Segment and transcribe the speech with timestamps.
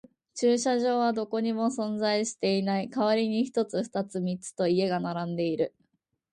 [0.33, 2.89] 駐車場はどこにも存在していない。
[2.89, 5.75] 代わりに一つ、二つ、三つと家が並んでいる。